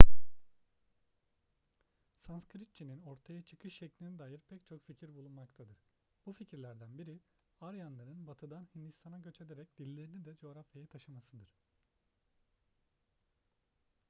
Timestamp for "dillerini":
9.77-10.25